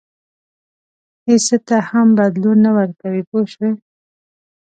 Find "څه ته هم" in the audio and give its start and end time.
1.47-2.07